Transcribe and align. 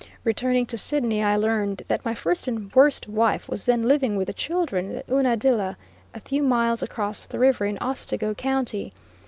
Returning 0.23 0.65
to 0.65 0.79
Sidney 0.79 1.21
I 1.21 1.35
learned 1.35 1.83
that 1.87 2.03
my 2.03 2.15
first 2.15 2.47
and 2.47 2.73
worst 2.73 3.07
wife 3.07 3.47
was 3.47 3.65
then 3.65 3.83
living 3.87 4.15
with 4.17 4.25
the 4.25 4.33
children 4.33 4.95
at 4.95 5.07
Unadilla, 5.07 5.77
a 6.15 6.19
few 6.19 6.41
miles 6.41 6.81
across 6.81 7.27
the 7.27 7.37
river 7.37 7.65
in 7.67 7.77
Otsego 7.79 8.33
County. 8.33 8.91